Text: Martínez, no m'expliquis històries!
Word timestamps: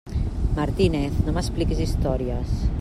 Martínez, 0.59 1.19
no 1.27 1.35
m'expliquis 1.37 1.85
històries! 1.87 2.61